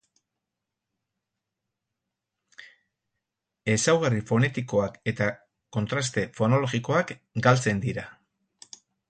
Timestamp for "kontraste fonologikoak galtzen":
5.79-7.85